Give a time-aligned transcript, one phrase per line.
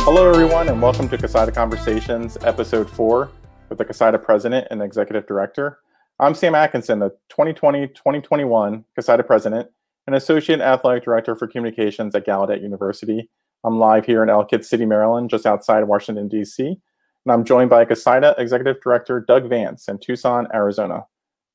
[0.00, 3.30] Hello, everyone, and welcome to CoSIDA Conversations, Episode 4,
[3.68, 5.78] with the CoSIDA President and Executive Director.
[6.18, 9.68] I'm Sam Atkinson, the 2020 2021 CoSIDA President
[10.06, 13.30] and Associate Athletic Director for Communications at Gallaudet University.
[13.64, 16.80] I'm live here in Ellicott City, Maryland, just outside Washington, D.C.
[17.28, 21.04] And I'm joined by CoSIDA Executive Director Doug Vance in Tucson, Arizona.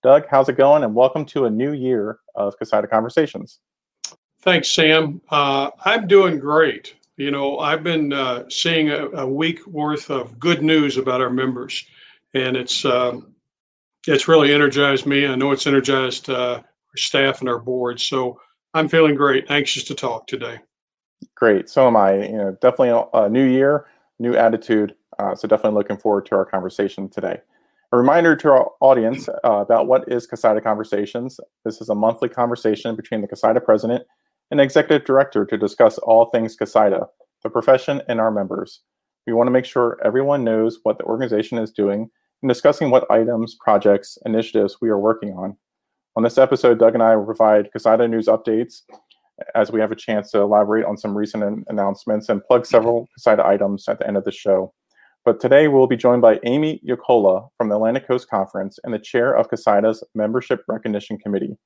[0.04, 0.84] Doug, how's it going?
[0.84, 3.58] And welcome to a new year of CoSIDA Conversations.
[4.44, 5.20] Thanks, Sam.
[5.28, 6.94] Uh, I'm doing great.
[7.18, 11.32] You know, I've been uh, seeing a, a, week worth of good news about our
[11.32, 11.88] members,
[12.36, 13.20] and it's uh,
[14.06, 15.26] it's really energized me.
[15.26, 18.00] I know it's energized uh, our staff and our board.
[18.00, 18.40] So
[18.76, 19.50] I'm feeling great.
[19.50, 20.60] Anxious to talk today.
[21.34, 21.68] Great.
[21.68, 22.28] So am I.
[22.28, 23.88] You know, definitely a, a new year,
[24.20, 24.94] new attitude.
[25.24, 27.40] Uh, so definitely looking forward to our conversation today.
[27.94, 31.40] A reminder to our audience uh, about what is CoSIDA Conversations.
[31.64, 34.04] This is a monthly conversation between the CoSIDA president
[34.52, 37.08] and executive director to discuss all things CoSIDA,
[37.42, 38.82] the profession, and our members.
[39.26, 42.10] We want to make sure everyone knows what the organization is doing
[42.42, 45.56] and discussing what items, projects, initiatives we are working on.
[46.18, 48.82] On this episode, Doug and I will provide CoSIDA news updates
[49.56, 53.46] as we have a chance to elaborate on some recent announcements and plug several CoSIDA
[53.46, 54.74] items at the end of the show.
[55.26, 59.00] But today we'll be joined by Amy Yakola from the Atlantic Coast Conference and the
[59.00, 61.58] chair of CoSIDA's Membership Recognition Committee.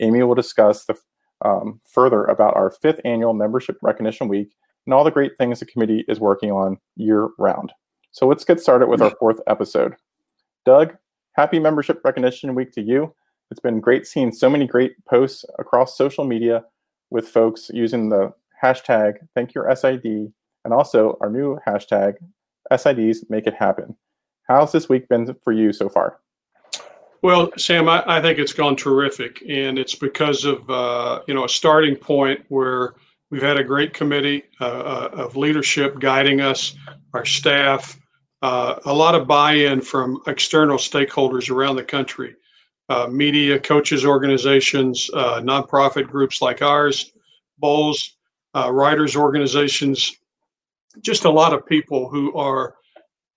[0.00, 0.96] Amy will discuss the
[1.42, 4.48] um, further about our fifth annual Membership Recognition Week
[4.86, 7.72] and all the great things the committee is working on year round.
[8.12, 9.94] So let's get started with our fourth episode.
[10.66, 10.94] Doug,
[11.32, 13.14] happy Membership Recognition Week to you.
[13.50, 16.64] It's been great seeing so many great posts across social media
[17.10, 22.14] with folks using the hashtag thank your SID and also our new hashtag
[22.72, 23.96] SIDs make it happen.
[24.48, 26.18] How's this week been for you so far?
[27.22, 31.44] Well, Sam, I, I, think it's gone terrific, and it's because of uh, you know
[31.44, 32.94] a starting point where
[33.30, 36.76] we've had a great committee uh, uh of leadership guiding us,
[37.14, 37.98] our staff,
[38.42, 42.36] uh, a lot of buy-in from external stakeholders around the country,
[42.88, 47.10] uh, media, coaches, organizations, uh, nonprofit groups like ours,
[47.58, 48.16] bowls,
[48.54, 50.16] writers organizations,
[51.02, 52.74] just a lot of people who are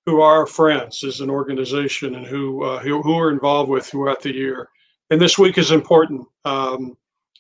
[0.06, 4.22] who are friends as an organization and who, uh, who, who are involved with throughout
[4.22, 4.68] the year.
[5.12, 6.98] And this week is important, um,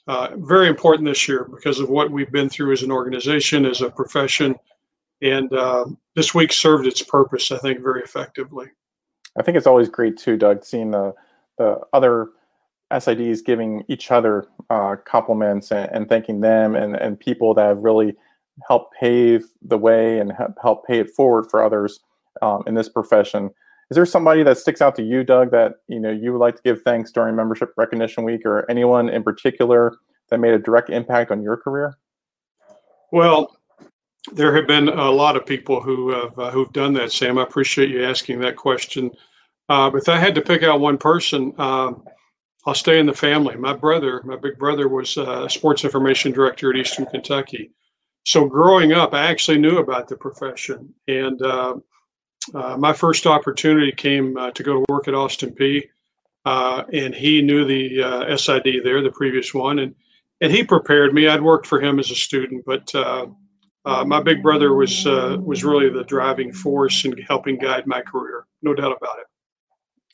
[0.07, 3.81] uh, very important this year because of what we've been through as an organization, as
[3.81, 4.55] a profession.
[5.21, 5.85] And uh,
[6.15, 8.67] this week served its purpose, I think, very effectively.
[9.37, 11.13] I think it's always great too, Doug, seeing the
[11.57, 12.29] the other
[12.91, 17.79] SIDs giving each other uh, compliments and, and, thanking them and, and people that have
[17.79, 18.15] really
[18.67, 21.99] helped pave the way and help pay it forward for others
[22.41, 23.49] um, in this profession.
[23.91, 26.55] Is there somebody that sticks out to you, Doug, that you know you would like
[26.55, 29.93] to give thanks during Membership Recognition Week, or anyone in particular
[30.29, 31.97] that made a direct impact on your career?
[33.11, 33.57] Well,
[34.33, 37.39] there have been a lot of people who have uh, who've done that, Sam.
[37.39, 39.11] I appreciate you asking that question.
[39.67, 41.93] Uh, if I had to pick out one person, uh,
[42.65, 43.55] I'll stay in the family.
[43.55, 47.71] My brother, my big brother, was uh, a sports information director at Eastern Kentucky.
[48.25, 51.75] So growing up, I actually knew about the profession, and uh,
[52.53, 55.89] uh, my first opportunity came uh, to go to work at Austin Peay
[56.45, 59.95] uh, and he knew the uh, SID there, the previous one, and
[60.41, 61.27] and he prepared me.
[61.27, 63.27] I'd worked for him as a student, but uh,
[64.05, 68.45] my big brother was was really the driving force in helping guide my career.
[68.61, 69.27] No doubt about it.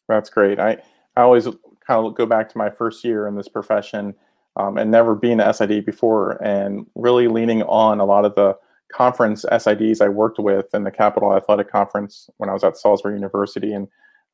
[0.07, 0.59] That's great.
[0.59, 0.77] I
[1.15, 4.15] I always kind of go back to my first year in this profession.
[4.57, 8.55] Um, and never being an SID before, and really leaning on a lot of the
[8.93, 13.15] conference SIDs I worked with in the Capital Athletic Conference when I was at Salisbury
[13.15, 13.87] University, and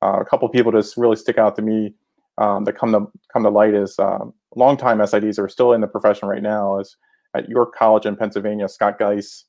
[0.04, 1.96] uh, a couple people just really stick out to me
[2.38, 5.88] um, that come to come to light is um, longtime SIDs are still in the
[5.88, 6.80] profession right now.
[6.80, 6.98] Is
[7.36, 9.46] at York College in Pennsylvania, Scott Geis,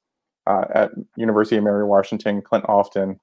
[0.46, 3.18] uh, at University of Mary Washington, Clint Often,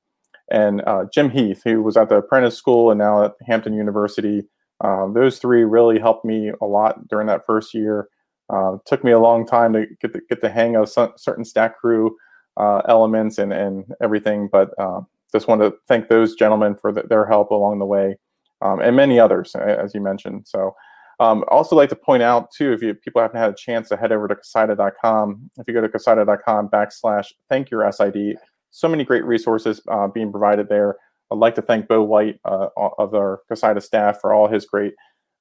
[0.52, 4.44] and uh, Jim Heath, who was at the apprentice school and now at Hampton University.
[4.82, 8.08] Uh, those three really helped me a lot during that first year.
[8.50, 11.44] Uh, took me a long time to get the, get the hang of some, certain
[11.44, 12.10] StatCrew
[12.58, 17.04] uh, elements and, and everything, but uh, just want to thank those gentlemen for the,
[17.04, 18.18] their help along the way,
[18.62, 20.48] um, and many others, as you mentioned.
[20.48, 20.76] So,
[21.20, 23.98] um, also like to point out too, if you people haven't had a chance to
[23.98, 28.38] head over to CoSIDA.com, if you go to CoSIDA.com backslash thank your SID,
[28.72, 30.96] so many great resources uh, being provided there.
[31.32, 34.94] I'd like to thank Bo White uh, of our CoSIDA staff for all his great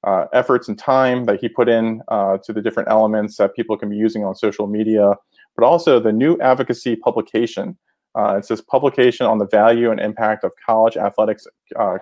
[0.05, 3.77] uh, efforts and time that he put in uh, to the different elements that people
[3.77, 5.15] can be using on social media,
[5.55, 7.77] but also the new advocacy publication
[8.37, 11.47] it's this publication on the value and impact of college athletics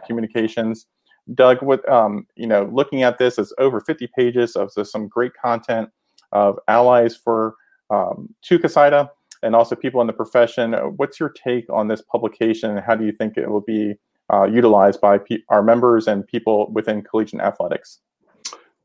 [0.05, 0.87] communications.
[1.33, 5.33] Doug, what um, you know, looking at this, it's over 50 pages of some great
[5.33, 5.89] content
[6.31, 7.55] of allies for
[7.89, 9.09] um, to CoSIDA
[9.43, 10.73] and also people in the profession.
[10.73, 12.71] What's your take on this publication?
[12.71, 13.95] And How do you think it will be
[14.31, 15.19] uh, utilized by
[15.49, 17.99] our members and people within collegiate athletics?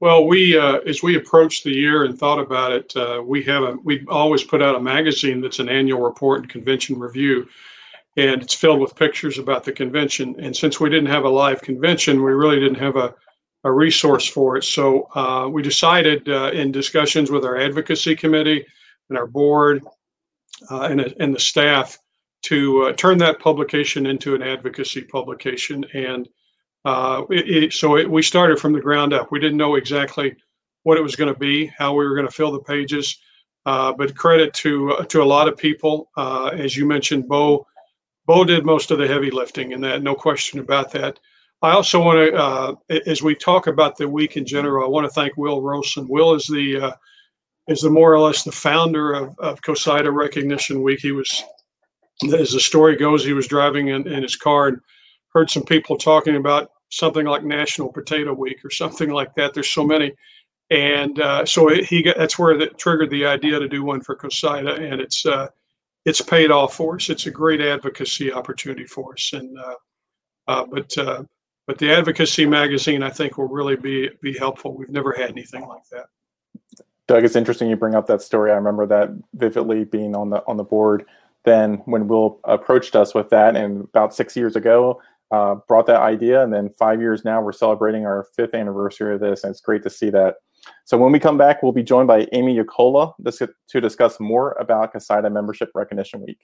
[0.00, 3.62] Well, we uh, as we approached the year and thought about it, uh, we have
[3.62, 7.46] a we always put out a magazine that's an annual report and convention review,
[8.16, 10.36] and it's filled with pictures about the convention.
[10.40, 13.14] And since we didn't have a live convention, we really didn't have a
[13.64, 14.64] a resource for it.
[14.64, 18.66] So uh, we decided uh, in discussions with our advocacy committee
[19.08, 19.84] and our board
[20.70, 21.98] uh, and, and the staff
[22.42, 26.28] to uh, turn that publication into an advocacy publication and
[26.84, 29.30] uh, it, it, so it, we started from the ground up.
[29.30, 30.36] We didn't know exactly
[30.82, 33.18] what it was going to be, how we were going to fill the pages,
[33.66, 36.10] uh, but credit to uh, to a lot of people.
[36.16, 37.66] Uh, as you mentioned, Bo
[38.26, 41.20] Bo did most of the heavy lifting, and that no question about that.
[41.60, 42.74] I also want to, uh,
[43.06, 46.08] as we talk about the week in general, I want to thank Will Rosen.
[46.08, 46.92] Will is the uh,
[47.68, 51.00] is the more or less the founder of, of COSIDA Recognition Week.
[51.00, 51.42] He was,
[52.24, 54.78] as the story goes, he was driving in, in his car and
[55.32, 59.54] heard some people talking about something like National Potato Week or something like that.
[59.54, 60.12] There's so many,
[60.70, 64.16] and uh, so he got that's where that triggered the idea to do one for
[64.16, 65.48] COSIDA, and it's uh,
[66.04, 67.08] it's paid off for us.
[67.08, 69.74] It's a great advocacy opportunity for us, and uh,
[70.48, 71.22] uh but uh,
[71.66, 74.76] but the advocacy magazine I think will really be be helpful.
[74.76, 76.06] We've never had anything like that.
[77.08, 78.52] Doug, it's interesting you bring up that story.
[78.52, 81.04] I remember that vividly being on the on the board
[81.44, 85.00] then when Will approached us with that, and about six years ago,
[85.30, 89.20] uh, brought that idea, and then five years now, we're celebrating our fifth anniversary of
[89.20, 90.36] this, and it's great to see that.
[90.84, 93.14] So when we come back, we'll be joined by Amy Yakola
[93.68, 96.38] to discuss more about CoSIDA Membership Recognition Week.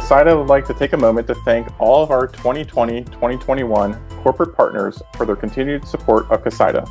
[0.00, 5.02] CoSIDA would like to take a moment to thank all of our 2020-2021 corporate partners
[5.14, 6.88] for their continued support of CoSIDA.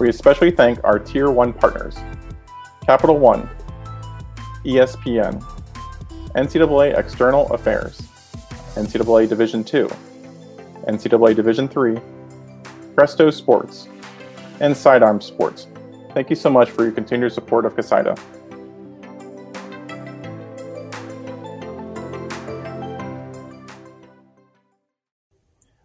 [0.00, 1.96] We especially thank our Tier 1 partners,
[2.84, 3.48] Capital One,
[4.64, 5.40] ESPN,
[6.34, 8.02] NCAA External Affairs,
[8.74, 9.86] NCAA Division II,
[10.88, 12.02] NCAA Division III,
[12.96, 13.86] Presto Sports,
[14.58, 15.68] and Sidearm Sports.
[16.14, 18.18] Thank you so much for your continued support of CoSIDA.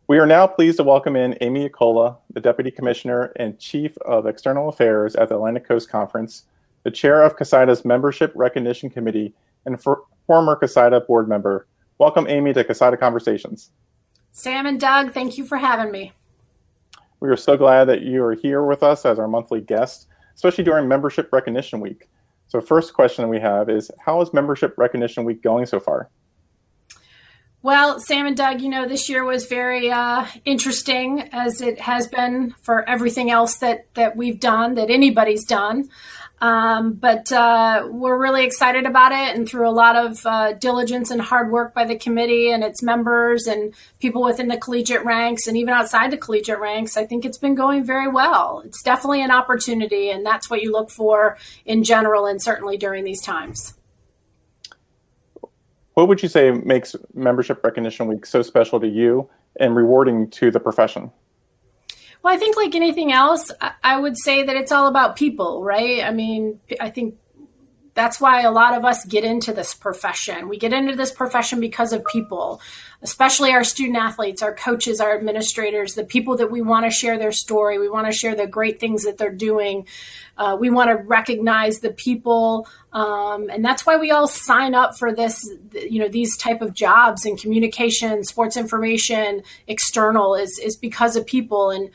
[0.09, 4.25] We are now pleased to welcome in Amy Yakola, the Deputy Commissioner and Chief of
[4.25, 6.45] External Affairs at the Atlantic Coast Conference,
[6.81, 9.35] the chair of CoSIDA's Membership Recognition Committee,
[9.67, 11.67] and for, former CoSIDA board member.
[12.00, 13.69] Welcome, Amy, to CoSIDA Conversations.
[14.31, 16.11] Sam and Doug, thank you for having me.
[17.19, 20.63] We are so glad that you are here with us as our monthly guest, especially
[20.63, 22.09] during Membership Recognition Week.
[22.47, 26.09] So, first question we have is How is Membership Recognition Week going so far?
[27.61, 32.07] Well, Sam and Doug, you know, this year was very uh, interesting as it has
[32.07, 35.89] been for everything else that, that we've done, that anybody's done.
[36.41, 41.11] Um, but uh, we're really excited about it, and through a lot of uh, diligence
[41.11, 45.47] and hard work by the committee and its members and people within the collegiate ranks
[45.47, 48.61] and even outside the collegiate ranks, I think it's been going very well.
[48.65, 53.03] It's definitely an opportunity, and that's what you look for in general, and certainly during
[53.03, 53.73] these times.
[55.99, 59.29] What would you say makes Membership Recognition Week so special to you
[59.59, 61.11] and rewarding to the profession?
[62.23, 63.51] Well, I think like anything else,
[63.83, 66.01] I would say that it's all about people, right?
[66.01, 67.15] I mean, I think
[67.99, 70.47] that's why a lot of us get into this profession.
[70.47, 72.61] We get into this profession because of people,
[73.01, 77.18] especially our student athletes, our coaches, our administrators, the people that we want to share
[77.18, 77.77] their story.
[77.77, 79.85] We want to share the great things that they're doing.
[80.37, 84.97] Uh, we want to recognize the people, um, and that's why we all sign up
[84.97, 85.49] for this.
[85.73, 91.25] You know, these type of jobs in communication, sports information, external is is because of
[91.25, 91.89] people and.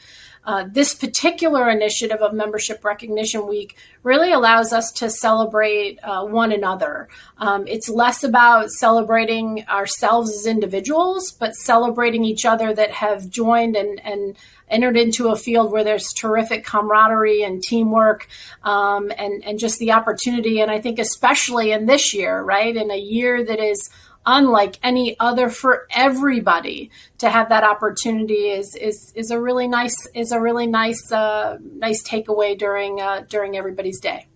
[0.47, 6.53] Uh, this particular initiative of Membership Recognition Week really allows us to celebrate uh, one
[6.53, 7.09] another.
[7.39, 13.75] Um, it's less about celebrating ourselves as individuals, but celebrating each other that have joined
[13.75, 14.37] and, and
[14.69, 18.29] entered into a field where there's terrific camaraderie and teamwork
[18.63, 20.61] um, and, and just the opportunity.
[20.61, 23.91] And I think, especially in this year, right, in a year that is
[24.27, 30.07] unlike any other for everybody to have that opportunity is is is a really nice
[30.15, 34.27] is a really nice uh, nice takeaway during uh, during everybody's day.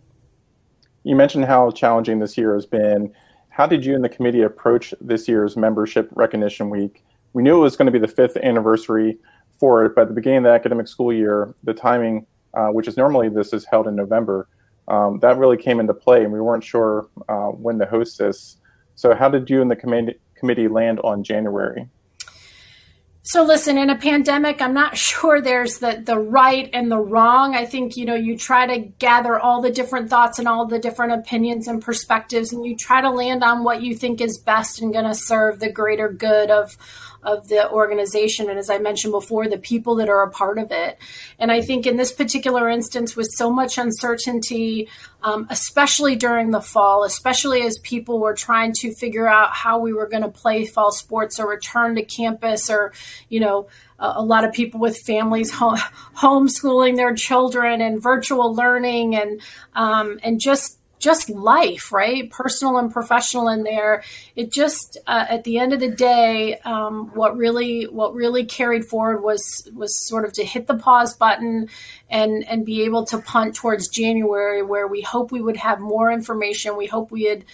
[1.05, 3.13] You mentioned how challenging this year has been.
[3.49, 7.05] How did you and the committee approach this year's membership recognition week?
[7.33, 9.19] We knew it was going to be the fifth anniversary
[9.59, 12.89] for it, but at the beginning of the academic school year, the timing uh, which
[12.89, 14.49] is normally this is held in November,
[14.89, 18.57] um, that really came into play, and we weren't sure uh, when to host this.
[18.95, 21.89] So, how did you and the com- committee land on January?
[23.29, 27.55] So listen, in a pandemic, I'm not sure there's the the right and the wrong.
[27.55, 30.79] I think you know you try to gather all the different thoughts and all the
[30.79, 34.81] different opinions and perspectives, and you try to land on what you think is best
[34.81, 36.79] and going to serve the greater good of
[37.23, 40.71] of the organization and as i mentioned before the people that are a part of
[40.71, 40.99] it.
[41.39, 44.89] And i think in this particular instance with so much uncertainty
[45.23, 49.93] um, especially during the fall especially as people were trying to figure out how we
[49.93, 52.93] were going to play fall sports or return to campus or
[53.29, 55.77] you know a, a lot of people with families home,
[56.17, 59.41] homeschooling their children and virtual learning and
[59.75, 62.31] um, and just just life, right?
[62.31, 64.03] Personal and professional in there.
[64.37, 68.85] It just, uh, at the end of the day, um, what really, what really carried
[68.85, 71.69] forward was, was sort of to hit the pause button
[72.11, 76.11] and, and be able to punt towards January where we hope we would have more
[76.11, 76.77] information.
[76.77, 77.45] We hope we had,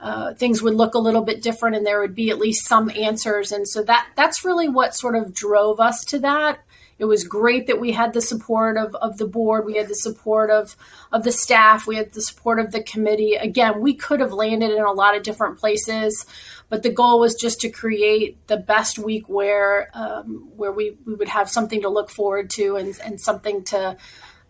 [0.00, 2.90] uh, things would look a little bit different and there would be at least some
[2.90, 3.52] answers.
[3.52, 6.60] And so that, that's really what sort of drove us to that.
[6.98, 9.64] It was great that we had the support of, of the board.
[9.66, 10.76] We had the support of,
[11.12, 11.86] of the staff.
[11.86, 13.34] We had the support of the committee.
[13.34, 16.24] Again, we could have landed in a lot of different places,
[16.68, 21.14] but the goal was just to create the best week where um, where we, we
[21.14, 23.96] would have something to look forward to and, and something to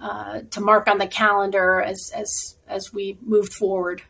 [0.01, 4.03] uh, to mark on the calendar as as as we moved forward.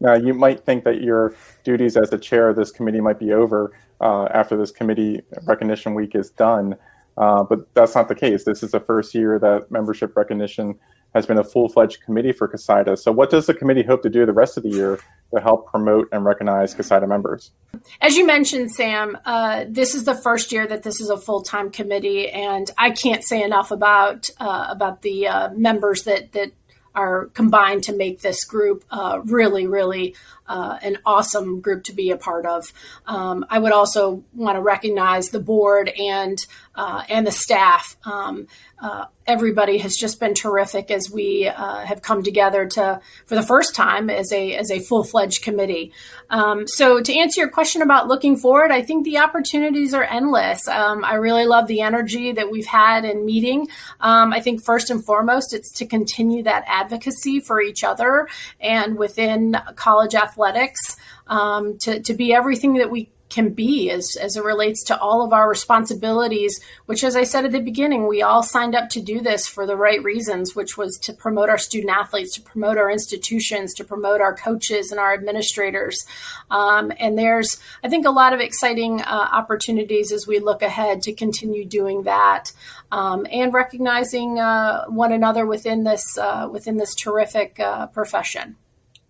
[0.00, 1.34] Now, you might think that your
[1.64, 5.94] duties as the chair of this committee might be over uh, after this committee recognition
[5.94, 6.76] week is done.
[7.18, 8.44] Uh, but that's not the case.
[8.44, 10.78] This is the first year that membership recognition
[11.14, 12.98] has been a full-fledged committee for CoSIDA.
[12.98, 15.00] So what does the committee hope to do the rest of the year
[15.34, 17.50] to help promote and recognize CoSIDA members?
[18.00, 21.70] As you mentioned, Sam, uh, this is the first year that this is a full-time
[21.70, 26.52] committee, and I can't say enough about uh, about the uh, members that that
[26.94, 30.14] are combined to make this group uh, really, really
[30.48, 32.72] uh, an awesome group to be a part of.
[33.06, 37.96] Um, I would also want to recognize the board and uh, and the staff.
[38.04, 38.46] Um,
[38.80, 43.42] uh, everybody has just been terrific as we uh, have come together to for the
[43.42, 45.92] first time as a as a full fledged committee.
[46.30, 50.68] Um, so to answer your question about looking forward, I think the opportunities are endless.
[50.68, 53.68] Um, I really love the energy that we've had in meeting.
[54.00, 58.28] Um, I think first and foremost, it's to continue that advocacy for each other
[58.60, 60.37] and within college athletics
[61.26, 65.22] um, to to be everything that we can be as, as it relates to all
[65.22, 69.02] of our responsibilities, which, as I said at the beginning, we all signed up to
[69.02, 72.78] do this for the right reasons, which was to promote our student athletes, to promote
[72.78, 76.06] our institutions, to promote our coaches and our administrators.
[76.50, 81.02] Um, and there's, I think, a lot of exciting uh, opportunities as we look ahead
[81.02, 82.52] to continue doing that
[82.90, 88.56] um, and recognizing uh, one another within this uh, within this terrific uh, profession.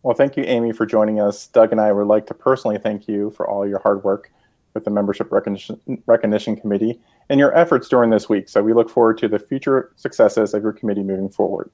[0.09, 1.49] Well, thank you, Amy, for joining us.
[1.49, 4.33] Doug and I would like to personally thank you for all your hard work
[4.73, 6.99] with the Membership Recognition, Recognition Committee
[7.29, 8.49] and your efforts during this week.
[8.49, 11.71] So we look forward to the future successes of your committee moving forward.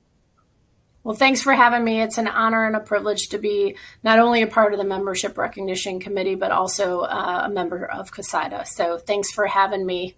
[1.05, 2.01] Well, thanks for having me.
[2.01, 5.39] It's an honor and a privilege to be not only a part of the Membership
[5.39, 8.67] Recognition Committee, but also uh, a member of CoSIDA.
[8.67, 10.17] So thanks for having me.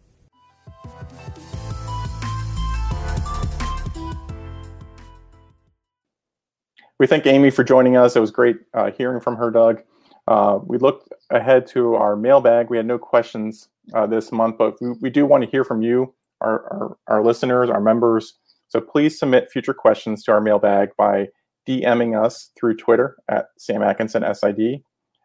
[6.99, 8.17] We thank Amy for joining us.
[8.17, 9.83] It was great uh, hearing from her, Doug.
[10.27, 12.71] Uh, we looked ahead to our mailbag.
[12.71, 15.83] We had no questions uh, this month, but we, we, do want to hear from
[15.83, 18.39] you, our, our, our, listeners, our members.
[18.69, 21.29] So please submit future questions to our mailbag by
[21.69, 24.83] DMing us through Twitter at Sam Atkinson SID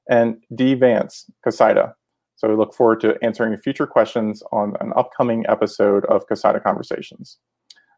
[0.09, 1.93] and D Vance CoSIDA.
[2.35, 7.37] So we look forward to answering future questions on an upcoming episode of CoSIDA Conversations.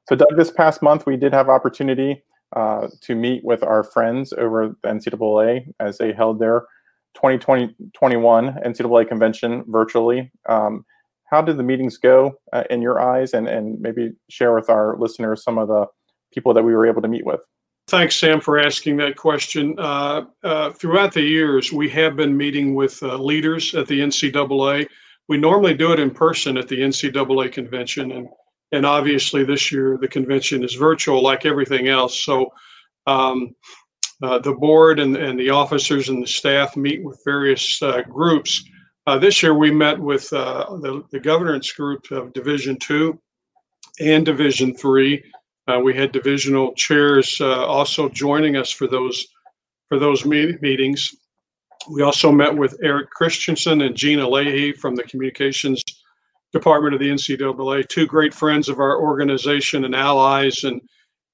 [0.07, 2.23] So Doug, this past month we did have opportunity
[2.55, 6.65] uh, to meet with our friends over the NCAA as they held their
[7.15, 10.31] 2021 NCAA convention virtually.
[10.47, 10.85] Um,
[11.25, 14.97] how did the meetings go uh, in your eyes, and, and maybe share with our
[14.97, 15.87] listeners some of the
[16.31, 17.41] people that we were able to meet with?
[17.87, 19.75] Thanks, Sam, for asking that question.
[19.77, 24.87] Uh, uh, throughout the years, we have been meeting with uh, leaders at the NCAA.
[25.27, 28.27] We normally do it in person at the NCAA convention, and
[28.73, 32.19] and obviously this year the convention is virtual like everything else.
[32.19, 32.51] So
[33.05, 33.55] um,
[34.21, 38.63] uh, the board and, and the officers and the staff meet with various uh, groups.
[39.05, 43.19] Uh, this year we met with uh, the, the, governance group of Division Two
[43.99, 45.23] and Division Three.
[45.67, 49.27] Uh, we had divisional chairs uh, also joining us for those
[49.89, 51.13] for those meet- meetings.
[51.91, 55.83] We also met with Eric Christensen and Gina Leahy from the communications
[56.53, 60.81] department of the NCAA, two great friends of our organization and allies, and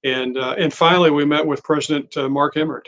[0.03, 2.87] and uh, and finally we met with President uh, Mark Emmert,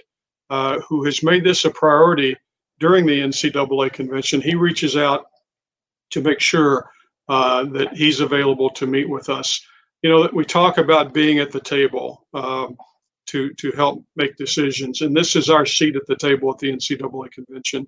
[0.50, 2.38] uh, who has made this a priority
[2.80, 4.42] during the NCAA convention.
[4.42, 5.26] He reaches out
[6.12, 6.90] to make sure
[7.28, 9.62] uh, that he's available to meet with us.
[10.02, 12.78] You know, we talk about being at the table um,
[13.28, 16.72] to to help make decisions, and this is our seat at the table at the
[16.72, 17.88] NCAA convention.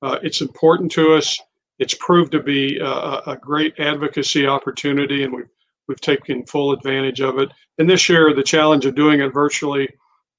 [0.00, 1.38] Uh, it's important to us.
[1.78, 5.48] It's proved to be a, a, great advocacy opportunity, and we've
[5.88, 7.50] we've taken full advantage of it.
[7.78, 9.88] And this year, the challenge of doing it virtually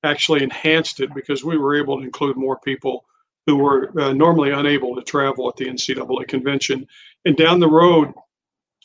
[0.04, 3.06] actually enhanced it because we were able to include more people
[3.46, 6.88] who were uh, normally unable to travel at the NCAA convention.
[7.26, 8.14] And down the road,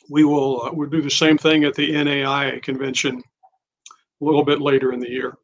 [0.09, 3.21] we will uh, we'll do the same thing at the NAIA convention
[4.21, 5.37] a little bit later in the year.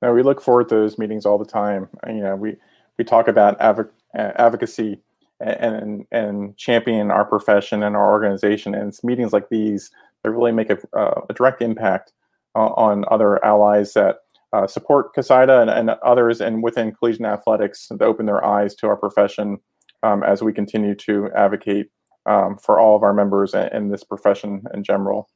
[0.00, 1.88] Now we look forward to those meetings all the time.
[2.06, 2.56] You know, we
[2.98, 5.00] we talk about adv- advocacy
[5.42, 8.74] and and champion our profession and our organization.
[8.74, 9.90] And it's meetings like these
[10.22, 12.12] that really make a, uh, a direct impact
[12.54, 14.18] uh, on other allies that
[14.52, 18.86] uh, support COSIDA and, and, others, and within collegiate athletics to open their eyes to
[18.86, 19.58] our profession
[20.02, 21.88] um, as we continue to advocate
[22.26, 25.28] um, for all of our members and, and this profession in general.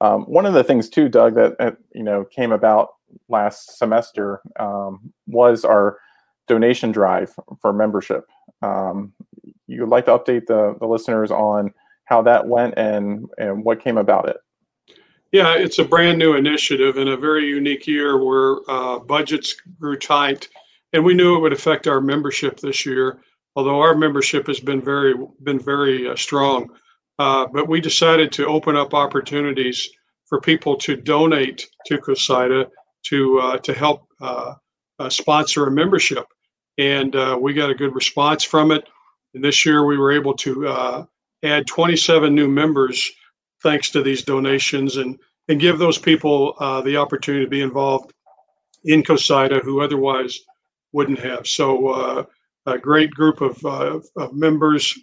[0.00, 2.88] Um, one of the things too, Doug, that, that you know came about
[3.28, 5.98] last semester um, was our
[6.48, 8.26] donation drive for membership.
[8.62, 9.12] Um,
[9.72, 11.72] you would like to update the, the listeners on
[12.04, 14.36] how that went and, and what came about it?
[15.32, 19.96] Yeah, it's a brand new initiative in a very unique year where uh, budgets grew
[19.96, 20.48] tight,
[20.92, 23.18] and we knew it would affect our membership this year.
[23.56, 26.70] Although our membership has been very been very uh, strong,
[27.18, 29.88] uh, but we decided to open up opportunities
[30.26, 32.68] for people to donate to COSIDA
[33.06, 34.54] to uh, to help uh,
[34.98, 36.26] uh, sponsor a membership,
[36.76, 38.86] and we got a good response from it.
[39.34, 41.04] And this year we were able to uh,
[41.42, 43.10] add 27 new members
[43.62, 48.12] thanks to these donations and, and give those people uh, the opportunity to be involved
[48.84, 50.40] in COSIDA who otherwise
[50.92, 51.46] wouldn't have.
[51.46, 52.24] So uh,
[52.66, 54.98] a great group of, uh, of, members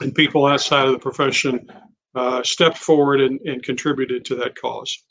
[0.00, 1.66] and people outside of the profession
[2.14, 5.02] uh, stepped forward and, and contributed to that cause.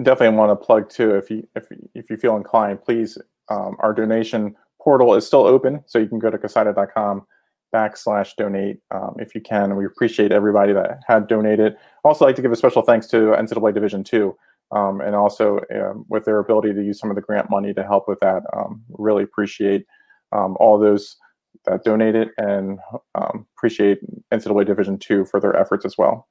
[0.00, 1.14] Definitely want to plug too.
[1.14, 3.18] If you if if you feel inclined, please.
[3.48, 7.26] Um, our donation portal is still open, so you can go to COSIDA.com
[7.74, 9.76] backslash donate um, if you can.
[9.76, 11.76] We appreciate everybody that had donated.
[12.04, 14.36] Also, like to give a special thanks to NCAA Division Two,
[14.72, 17.82] um, and also um, with their ability to use some of the grant money to
[17.84, 18.42] help with that.
[18.56, 19.86] Um, really appreciate
[20.32, 21.16] um, all those
[21.66, 22.78] that donated, and
[23.14, 24.00] um, appreciate
[24.32, 26.28] NCAA Division Two for their efforts as well.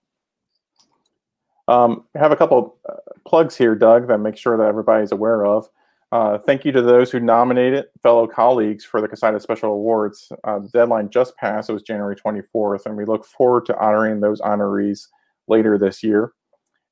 [1.68, 2.96] Um, have a couple uh,
[3.28, 5.70] plugs here, Doug, that make sure that everybody's aware of.
[6.12, 10.32] Uh, thank you to those who nominated fellow colleagues for the COSIDA Special Awards.
[10.44, 11.70] Uh, the deadline just passed.
[11.70, 15.08] It was January 24th, and we look forward to honoring those honorees
[15.48, 16.34] later this year.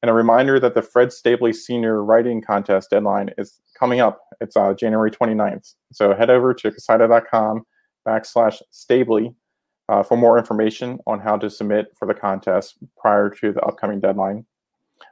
[0.03, 4.21] And a reminder that the Fred Stabley Senior Writing Contest deadline is coming up.
[4.39, 5.73] It's uh, January 29th.
[5.91, 7.63] So head over to COSIDA.com
[8.07, 9.33] backslash Stabley
[9.89, 13.99] uh, for more information on how to submit for the contest prior to the upcoming
[13.99, 14.45] deadline.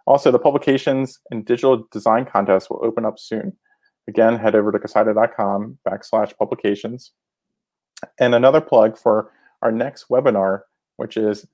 [0.06, 3.56] Also, the publications and digital design contest will open up soon.
[4.08, 7.12] Again, head over to CoSIDA.com backslash publications.
[8.20, 10.62] And another plug for our next webinar,
[10.98, 11.48] which is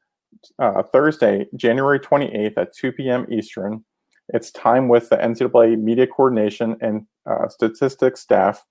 [0.60, 3.26] uh, Thursday, January 28th at 2 p.m.
[3.32, 3.84] Eastern.
[4.30, 8.66] It's time with the NCAA Media Coordination and uh, Statistics staff.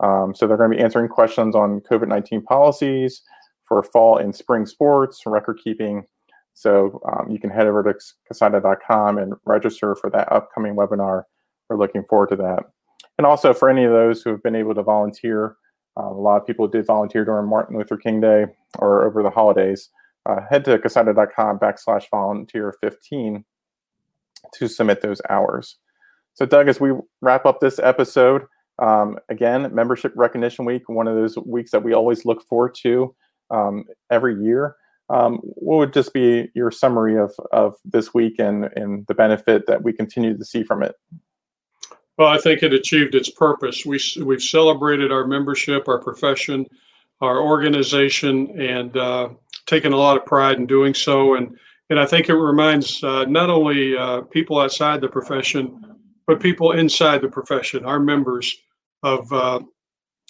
[0.00, 3.22] Um, so they're going to be answering questions on COVID 19 policies
[3.64, 6.04] for fall and spring sports, record keeping.
[6.54, 7.94] So um, you can head over to
[8.32, 11.24] CoSIDA.com and register for that upcoming webinar.
[11.68, 12.64] We're looking forward to that.
[13.18, 15.56] And also for any of those who have been able to volunteer,
[15.98, 18.46] uh, a lot of people did volunteer during Martin Luther King Day
[18.78, 19.90] or over the holidays.
[20.26, 23.44] Uh, head to COSIDA.com backslash volunteer 15
[24.54, 25.76] to submit those hours.
[26.34, 28.42] So, Doug, as we wrap up this episode,
[28.78, 33.14] um, again, Membership Recognition Week, one of those weeks that we always look forward to
[33.50, 34.76] um, every year.
[35.08, 39.66] Um, what would just be your summary of, of this week and, and the benefit
[39.66, 40.96] that we continue to see from it?
[42.18, 43.84] Well, I think it achieved its purpose.
[43.84, 46.66] We, we've celebrated our membership, our profession,
[47.20, 49.28] our organization, and uh,
[49.66, 51.34] taken a lot of pride in doing so.
[51.34, 51.58] And,
[51.90, 55.82] and I think it reminds uh, not only uh, people outside the profession,
[56.26, 58.56] but people inside the profession, our members,
[59.02, 59.60] of uh,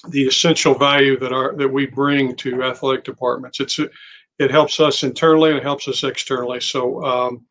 [0.09, 3.61] the essential value that our that we bring to athletic departments.
[3.61, 3.79] It's
[4.39, 6.61] it helps us internally and it helps us externally.
[6.61, 7.47] So um,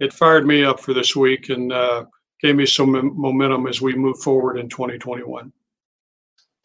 [0.00, 2.04] it fired me up for this week, and uh,
[2.42, 5.52] gave me some momentum as we move forward in 2021.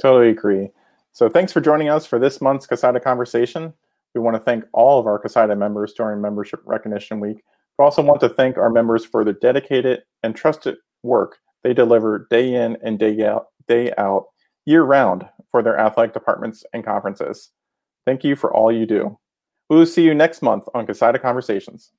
[0.01, 0.69] Totally agree.
[1.11, 3.73] So thanks for joining us for this month's CoSIDA Conversation.
[4.13, 7.43] We want to thank all of our CoSIDA members during Membership Recognition Week.
[7.77, 12.27] We also want to thank our members for the dedicated and trusted work they deliver
[12.29, 14.27] day in and day out, day out
[14.65, 17.51] year round for their athletic departments and conferences.
[18.05, 19.17] Thank you for all you do.
[19.69, 21.91] We will see you next month on CoSIDA Conversations.